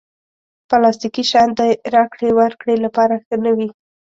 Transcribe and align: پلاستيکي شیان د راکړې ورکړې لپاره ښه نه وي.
پلاستيکي 0.69 1.23
شیان 1.29 1.49
د 1.59 1.61
راکړې 1.95 2.29
ورکړې 2.39 2.75
لپاره 2.85 3.13
ښه 3.25 3.35
نه 3.43 3.51
وي. 3.57 3.69